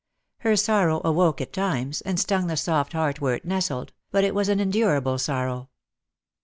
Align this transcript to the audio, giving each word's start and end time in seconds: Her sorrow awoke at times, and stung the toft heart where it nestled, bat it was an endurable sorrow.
Her 0.39 0.55
sorrow 0.55 0.99
awoke 1.05 1.41
at 1.41 1.53
times, 1.53 2.01
and 2.01 2.19
stung 2.19 2.47
the 2.47 2.55
toft 2.57 2.93
heart 2.93 3.21
where 3.21 3.35
it 3.35 3.45
nestled, 3.45 3.93
bat 4.09 4.23
it 4.23 4.33
was 4.33 4.49
an 4.49 4.59
endurable 4.59 5.19
sorrow. 5.19 5.69